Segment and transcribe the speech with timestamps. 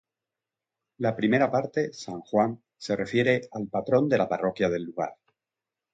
[1.05, 5.13] La primera parte, San Juan, se refiere al patrón de la parroquia del lugar.